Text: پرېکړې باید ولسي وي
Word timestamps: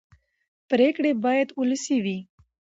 پرېکړې 0.69 1.11
باید 1.23 1.49
ولسي 1.59 1.97
وي 2.03 2.17